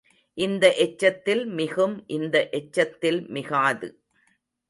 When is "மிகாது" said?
3.29-3.89